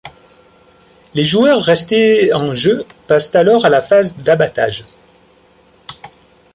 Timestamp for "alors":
3.35-3.65